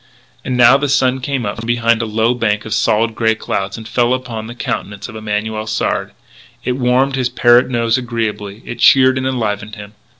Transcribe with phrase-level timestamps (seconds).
[0.43, 3.77] And now the sun came out from behind a low bank of solid grey cloud,
[3.77, 6.13] and fell upon the countenance of Emanuel Sard.
[6.63, 9.93] It warmed his parrot nose agreeably; it cheered and enlivened him.